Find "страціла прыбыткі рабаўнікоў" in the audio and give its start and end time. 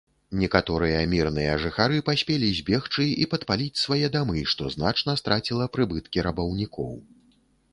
5.23-6.93